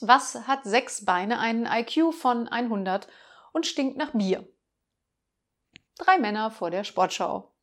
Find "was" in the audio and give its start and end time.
0.00-0.46